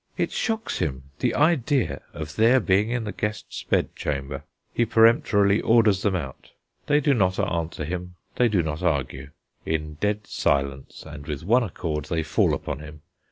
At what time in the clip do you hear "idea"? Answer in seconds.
1.35-2.01